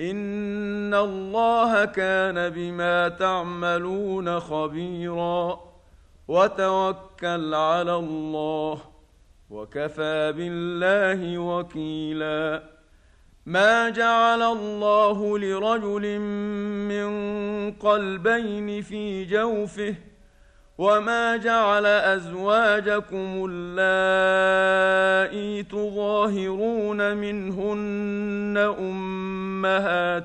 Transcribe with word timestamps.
ان 0.00 0.94
الله 0.94 1.84
كان 1.84 2.50
بما 2.50 3.08
تعملون 3.08 4.40
خبيرا 4.40 5.60
وتوكل 6.28 7.54
على 7.54 7.94
الله 7.94 8.80
وكفى 9.50 10.32
بالله 10.36 11.38
وكيلا 11.38 12.62
ما 13.46 13.88
جعل 13.88 14.42
الله 14.42 15.38
لرجل 15.38 16.18
من 16.88 17.10
قلبين 17.72 18.82
في 18.82 19.24
جوفه 19.24 19.94
وما 20.78 21.36
جعل 21.36 21.86
ازواجكم 21.86 23.46
اللائي 23.50 24.07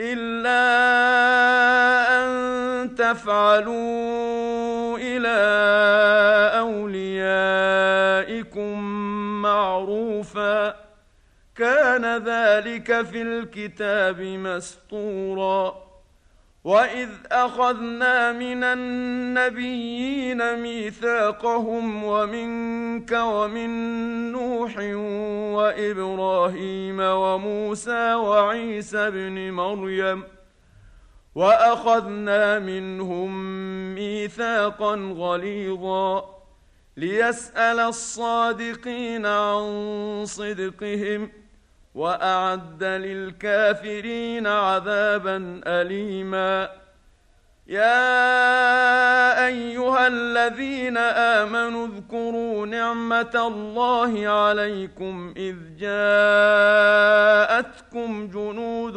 الا 0.00 0.62
ان 2.24 2.94
تفعلوا 2.94 4.98
إلى 4.98 5.38
اوليائكم 6.58 7.42
معروفا 9.42 10.76
كان 11.56 12.04
ذلك 12.24 13.02
في 13.02 13.22
الكتاب 13.22 14.20
مسطورا 14.20 15.91
واذ 16.64 17.08
اخذنا 17.32 18.32
من 18.32 18.64
النبيين 18.64 20.38
ميثاقهم 20.56 22.04
ومنك 22.04 23.12
ومن 23.12 23.70
نوح 24.32 24.78
وابراهيم 25.56 27.00
وموسى 27.00 28.14
وعيسى 28.14 28.98
ابن 28.98 29.50
مريم 29.50 30.24
واخذنا 31.34 32.58
منهم 32.58 33.30
ميثاقا 33.94 34.94
غليظا 35.16 36.24
ليسال 36.96 37.80
الصادقين 37.80 39.26
عن 39.26 40.24
صدقهم 40.26 41.41
وأعد 41.94 42.84
للكافرين 42.84 44.46
عذابا 44.46 45.60
اليما. 45.66 46.68
يا 47.66 49.46
أيها 49.46 50.06
الذين 50.06 50.96
آمنوا 50.98 51.86
اذكروا 51.86 52.66
نعمة 52.66 53.30
الله 53.34 54.28
عليكم 54.28 55.34
إذ 55.36 55.56
جاءتكم 57.48 58.28
جنود 58.28 58.96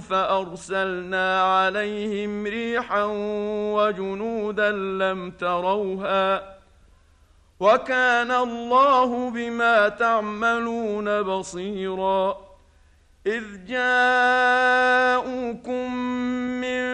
فأرسلنا 0.00 1.42
عليهم 1.42 2.46
ريحا 2.46 3.04
وجنودا 3.74 4.70
لم 4.72 5.30
تروها 5.30 6.55
وكان 7.60 8.30
الله 8.30 9.30
بما 9.30 9.88
تعملون 9.88 11.22
بصيرا. 11.22 12.46
إذ 13.26 13.44
جاءوكم 13.66 15.16
من 16.60 16.84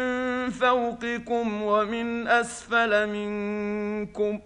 فوقكم 0.50 1.62
ومن 1.62 2.28
أسفل 2.28 3.06
منكم 3.08 4.40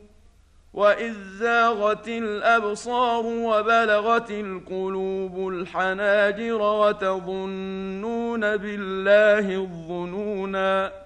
وإذ 0.75 1.15
زاغت 1.38 2.09
الأبصار 2.09 3.26
وبلغت 3.26 4.31
القلوب 4.31 5.49
الحناجر 5.49 6.62
وتظنون 6.62 8.56
بالله 8.56 9.55
الظنونا. 9.55 11.06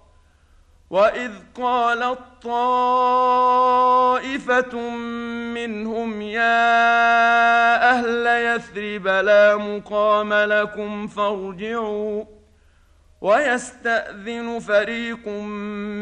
واذ 0.91 1.31
قالت 1.55 2.19
طائفه 2.43 2.79
منهم 5.53 6.21
يا 6.21 6.79
أهل 7.89 8.27
يثرب 8.27 9.07
لا 9.07 9.57
مقام 9.57 10.33
لكم 10.33 11.07
فارجعوا 11.07 12.23
ويستاذن 13.21 14.59
فريق 14.59 15.27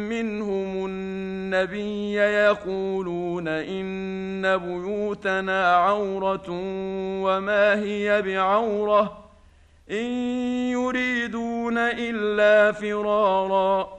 منهم 0.09 0.85
النبي 0.85 2.13
يقولون 2.13 3.47
ان 3.47 4.57
بيوتنا 4.57 5.75
عوره 5.75 6.45
وما 7.23 7.75
هي 7.75 8.21
بعوره 8.21 9.29
ان 9.91 10.05
يريدون 10.71 11.77
الا 11.77 12.71
فرارا 12.71 13.98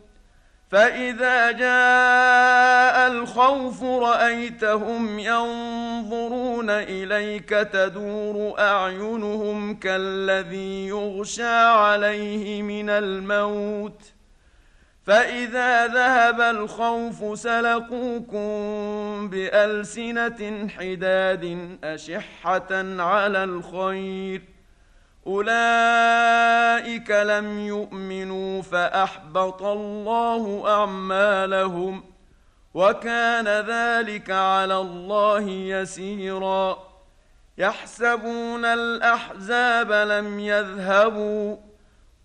فاذا 0.71 1.51
جاء 1.51 3.07
الخوف 3.07 3.83
رايتهم 3.83 5.19
ينظرون 5.19 6.69
اليك 6.69 7.49
تدور 7.49 8.59
اعينهم 8.59 9.79
كالذي 9.79 10.87
يغشى 10.87 11.53
عليه 11.53 12.61
من 12.61 12.89
الموت 12.89 14.01
فاذا 15.03 15.87
ذهب 15.87 16.41
الخوف 16.41 17.39
سلقوكم 17.39 18.49
بالسنه 19.29 20.67
حداد 20.67 21.77
اشحه 21.83 22.71
على 22.99 23.43
الخير 23.43 24.50
أولئك 25.27 27.11
لم 27.11 27.59
يؤمنوا 27.59 28.61
فأحبط 28.61 29.61
الله 29.61 30.63
أعمالهم 30.67 32.03
وكان 32.73 33.47
ذلك 33.47 34.29
على 34.29 34.77
الله 34.77 35.49
يسيرا. 35.49 36.91
يحسبون 37.57 38.65
الأحزاب 38.65 39.91
لم 39.91 40.39
يذهبوا 40.39 41.57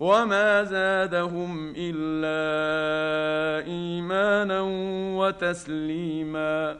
وما 0.00 0.64
زادهم 0.64 1.74
الا 1.76 3.66
ايمانا 3.66 4.60
وتسليما 5.18 6.78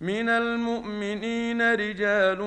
من 0.00 0.28
المؤمنين 0.28 1.74
رجال 1.74 2.40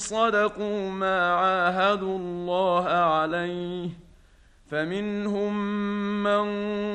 صدقوا 0.00 0.90
ما 0.90 1.34
عاهدوا 1.34 2.18
الله 2.18 2.88
عليه 2.88 3.88
فمنهم 4.70 5.54
من 6.22 6.44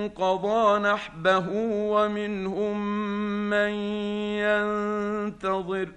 قضى 0.09 0.79
نحبه 0.79 1.45
ومنهم 1.91 2.87
من 3.49 3.69
ينتظر 4.41 5.89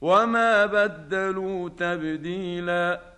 وما 0.00 0.66
بدلوا 0.66 1.68
تبديلا 1.68 3.17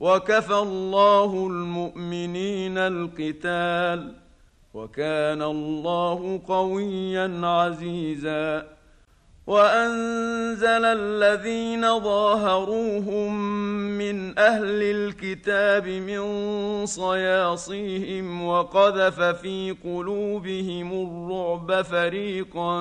وكفى 0.00 0.54
الله 0.54 1.46
المؤمنين 1.46 2.78
القتال 2.78 4.12
وكان 4.74 5.42
الله 5.42 6.40
قويا 6.48 7.40
عزيزا 7.46 8.78
وأنزل 9.46 10.84
الذين 10.84 12.00
ظاهروهم 12.00 13.34
من 13.98 14.38
أهل 14.38 14.82
الكتاب 14.82 15.88
من 15.88 16.22
صياصيهم 16.86 18.44
وقذف 18.44 19.20
في 19.20 19.76
قلوبهم 19.84 20.92
الرعب 20.92 21.82
فريقا 21.82 22.80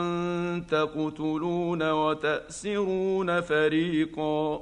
تقتلون 0.70 1.92
وتأسرون 1.92 3.42
فريقا 3.42 4.62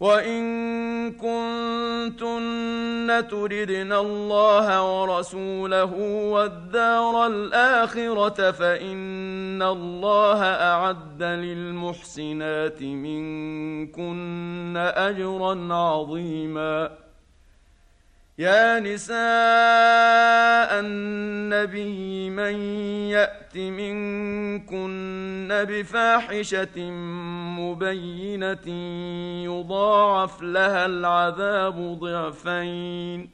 وان 0.00 1.12
كنتن 1.12 2.54
تردن 3.30 3.92
الله 3.92 4.82
ورسوله 4.82 5.92
والدار 6.34 7.26
الاخره 7.26 8.50
فان 8.50 9.62
الله 9.62 10.42
اعد 10.42 11.22
للمحسنات 11.22 12.82
منكن 12.82 14.76
اجرا 14.76 15.74
عظيما. 15.74 16.90
يا 18.38 18.80
نساء 18.80 19.14
النبي 20.80 22.30
من 22.30 22.54
يات 23.56 23.72
منكن 23.72 25.48
بفاحشة 25.68 26.90
مبينة 27.60 28.68
يضاعف 29.44 30.42
لها 30.42 30.86
العذاب 30.86 31.98
ضعفين 32.00 33.30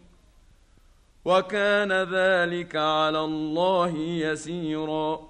وكان 1.24 1.92
ذلك 1.92 2.76
على 2.76 3.20
الله 3.20 3.96
يسيرا 3.98 5.29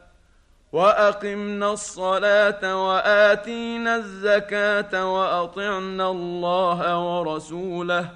وأقمنا 0.73 1.73
الصلاة 1.73 2.87
وآتينا 2.87 3.95
الزكاة 3.95 5.13
وأطعنا 5.13 6.11
الله 6.11 6.99
ورسوله. 6.99 8.09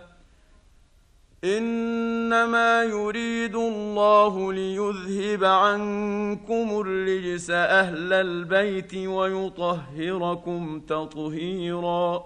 إنما 1.44 2.84
يريد 2.84 3.56
الله 3.56 4.54
ليذهب 4.54 5.44
عنكم 5.44 6.82
الرجس 6.82 7.50
أهل 7.50 8.14
البيت 8.14 8.96
ويطهركم 8.96 10.80
تطهيرا. 10.80 12.26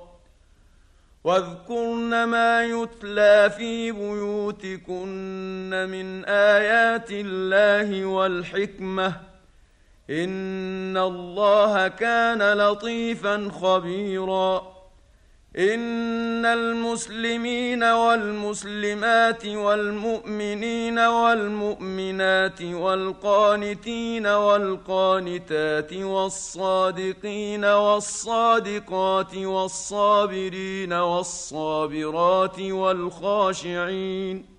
واذكرن 1.23 2.23
ما 2.23 2.63
يتلى 2.63 3.49
في 3.57 3.91
بيوتكن 3.91 5.69
من 5.91 6.25
آيات 6.25 7.11
الله 7.11 8.05
والحكمة. 8.05 9.28
ان 10.09 10.97
الله 10.97 11.87
كان 11.87 12.53
لطيفا 12.57 13.51
خبيرا 13.61 14.79
ان 15.57 16.45
المسلمين 16.45 17.83
والمسلمات 17.83 19.45
والمؤمنين 19.45 20.99
والمؤمنات 20.99 22.61
والقانتين 22.61 24.27
والقانتات 24.27 25.93
والصادقين 25.93 27.65
والصادقات 27.65 29.35
والصابرين 29.35 30.93
والصابرات 30.93 32.59
والخاشعين 32.59 34.58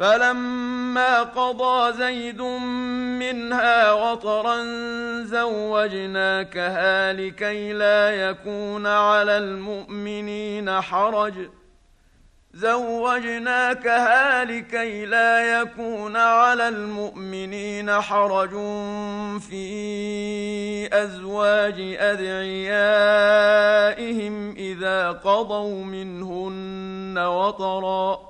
فلما 0.00 1.22
قضى 1.22 1.92
زيد 1.92 2.40
منها 3.20 3.92
وطرا 3.92 4.64
زوجناكها 5.22 7.12
لكي 7.12 7.72
لا 7.72 8.10
يكون 8.10 8.86
على 8.86 9.38
المؤمنين 9.38 10.80
حرج. 10.80 11.34
زوجناكها 12.54 14.44
لكي 14.44 15.06
لا 15.06 15.60
يكون 15.60 16.16
على 16.16 16.68
المؤمنين 16.68 18.00
حرج 18.00 18.50
في 19.40 20.88
أزواج 20.92 21.96
أدعيائهم 21.98 22.94
إذا 24.56 25.10
قضوا 25.10 25.84
منهن 25.84 27.18
وطرا. 27.18 28.29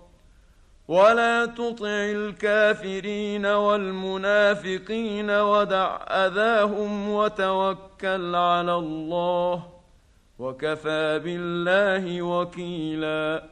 ولا 0.91 1.45
تطع 1.45 1.87
الكافرين 1.87 3.45
والمنافقين 3.45 5.29
ودع 5.31 5.97
اذاهم 6.07 7.09
وتوكل 7.09 8.35
على 8.35 8.75
الله 8.75 9.63
وكفى 10.39 11.21
بالله 11.23 12.21
وكيلا 12.21 13.43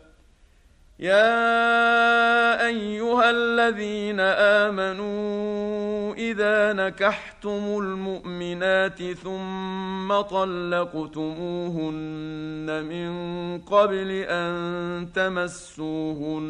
يا 1.00 2.65
ايها 2.67 3.29
الذين 3.29 4.19
امنوا 4.69 6.13
اذا 6.13 6.74
نكحتم 6.74 7.79
المؤمنات 7.79 9.03
ثم 9.03 10.22
طلقتموهن 10.22 11.69
من 12.89 13.12
قبل 13.62 14.12
ان 14.12 15.08
تمسوهن 15.15 16.49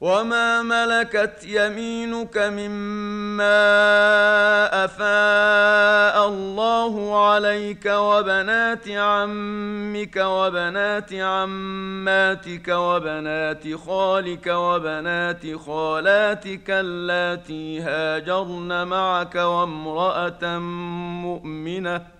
وما 0.00 0.62
ملكت 0.62 1.44
يمينك 1.44 2.38
مما 2.38 3.44
افاء 4.84 6.28
الله 6.28 7.24
عليك 7.26 7.86
وبنات 7.86 8.88
عمك 8.88 10.16
وبنات 10.16 11.12
عماتك 11.12 12.68
وبنات 12.68 13.74
خالك 13.74 14.46
وبنات 14.46 15.56
خالاتك 15.66 16.70
اللاتي 16.70 17.80
هاجرن 17.80 18.86
معك 18.86 19.34
وامراه 19.34 20.58
مؤمنه 21.24 22.19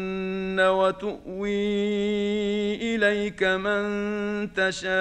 وتؤوي 0.61 1.51
إليك 2.95 3.43
من 3.43 3.83
تشاء 4.53 4.91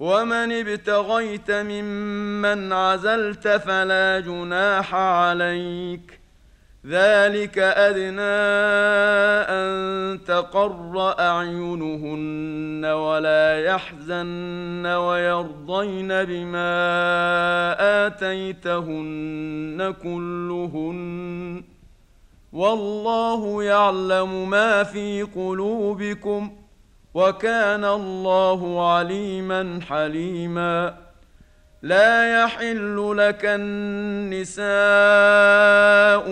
ومن 0.00 0.52
ابتغيت 0.52 1.50
ممن 1.50 2.72
عزلت 2.72 3.48
فلا 3.48 4.20
جناح 4.20 4.94
عليك 4.94 6.22
ذلك 6.86 7.58
أدنى 7.58 8.42
أن 9.48 10.24
تقر 10.24 11.14
أعينهن 11.20 12.84
ولا 12.84 13.60
يحزن 13.60 14.86
ويرضين 14.86 16.08
بما 16.08 16.76
آتيتهن 18.06 19.94
كلهن 20.02 21.71
والله 22.52 23.62
يعلم 23.62 24.50
ما 24.50 24.82
في 24.82 25.22
قلوبكم 25.22 26.52
وكان 27.14 27.84
الله 27.84 28.90
عليما 28.92 29.80
حليما. 29.88 30.94
لا 31.82 32.42
يحل 32.42 33.14
لك 33.16 33.40
النساء 33.44 34.68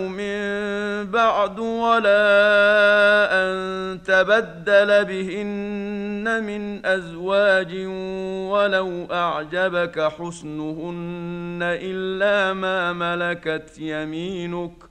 من 0.07 0.41
بعد 1.11 1.59
ولا 1.59 2.23
أن 3.31 4.03
تبدل 4.03 5.05
بهن 5.05 6.43
من 6.43 6.85
أزواج 6.85 7.75
ولو 8.51 9.07
أعجبك 9.11 9.99
حسنهن 9.99 11.59
إلا 11.61 12.53
ما 12.53 12.93
ملكت 12.93 13.79
يمينك. 13.79 14.90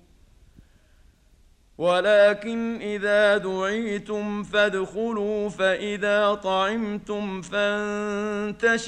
ولكن 1.81 2.81
إذا 2.81 3.37
دعيتم 3.37 4.43
فادخلوا 4.43 5.49
فإذا 5.49 6.33
طعمتم 6.33 7.41
فانتشروا 7.41 8.81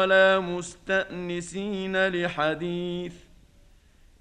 ولا 0.00 0.40
مستأنسين 0.40 2.08
لحديث. 2.08 3.14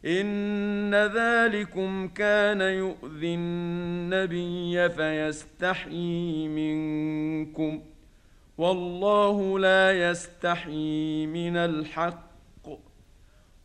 إن 0.06 0.96
ذلكم 0.96 2.08
كان 2.08 2.62
يؤذي 2.62 3.36
النبي 3.36 4.90
فيستحيي 4.90 6.48
منكم 6.48 7.82
والله 8.58 9.60
لا 9.60 10.10
يستحيي 10.10 11.28
من 11.28 11.58
الحق. 11.58 12.29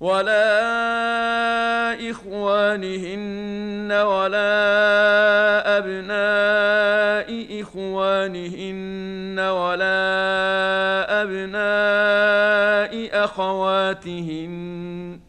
ولا 0.00 0.50
إخوانهن 2.10 3.92
ولا 3.92 4.48
أبناء 5.78 7.62
إخوانهن 7.62 9.38
ولا 9.38 9.98
أبناء 11.22 13.24
أخواتهن 13.24 15.20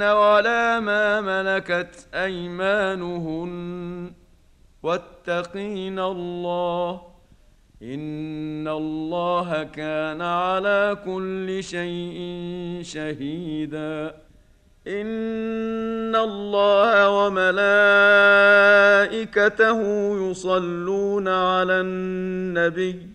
ولا 0.03 0.79
ما 0.79 1.21
ملكت 1.21 2.07
أيمانهن. 2.13 4.11
واتقين 4.83 5.99
الله. 5.99 7.01
إن 7.83 8.67
الله 8.67 9.63
كان 9.63 10.21
على 10.21 10.97
كل 11.05 11.63
شيء 11.63 12.19
شهيداً. 12.83 14.25
إن 14.87 16.15
الله 16.15 17.09
وملائكته 17.09 17.69
يصلون 20.29 21.27
على 21.27 21.81
النبي. 21.81 23.14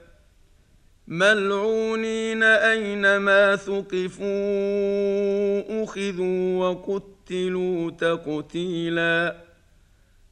ملعونين 1.11 2.43
أينما 2.43 3.55
ثقفوا 3.55 4.23
أخذوا 5.83 6.69
وقتلوا 6.69 7.11
قتلوا 7.31 7.91
تقتيلا. 7.91 9.35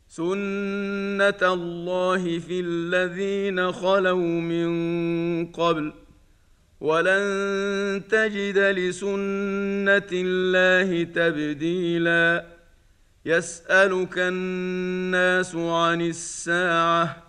سنه 0.10 1.54
الله 1.54 2.39
في 2.39 2.60
الذين 2.60 3.72
خلوا 3.72 4.42
من 4.42 5.46
قبل. 5.46 5.94
ولن 6.82 8.04
تجد 8.10 8.58
لسنه 8.58 10.10
الله 10.12 11.04
تبديلا. 11.04 12.46
يسالك 13.26 14.18
الناس 14.18 15.56
عن 15.56 16.02
الساعة. 16.02 17.29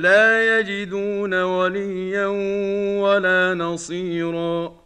لا 0.00 0.58
يجدون 0.58 1.42
وليا 1.42 2.26
ولا 3.00 3.54
نصيرا. 3.54 4.80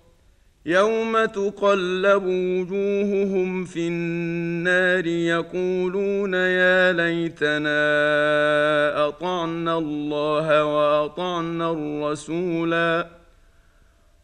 يوم 0.67 1.25
تقلب 1.25 2.25
وجوههم 2.25 3.65
في 3.65 3.89
النار 3.89 5.07
يقولون 5.07 6.35
يا 6.35 6.93
ليتنا 6.93 7.79
أطعنا 9.09 9.79
الله 9.79 10.65
وأطعنا 10.65 11.71
الرسولا. 11.71 13.24